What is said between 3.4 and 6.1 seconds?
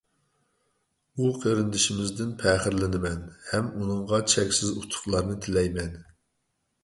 ھەم ئۇنىڭغا چەكسىز ئۇتۇقلارنى تىلەيمەن.